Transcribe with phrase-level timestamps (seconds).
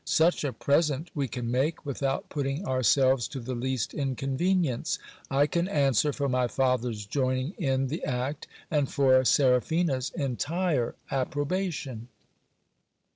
[0.03, 4.97] Such a present we can make, without putting our selves to the least inconvenience.
[5.29, 12.07] I can answer for my father's joining in the act, and for Seraphina's entire approbation.